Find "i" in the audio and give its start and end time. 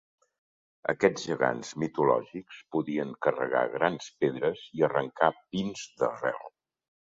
4.81-4.87